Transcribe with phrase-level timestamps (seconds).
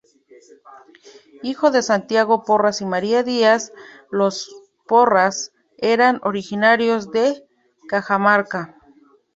[1.43, 3.71] Hijo de Santiago Porras y María Díaz;
[4.09, 4.49] los
[4.87, 7.45] Porras eran originarios de
[7.87, 8.77] Cajamarca.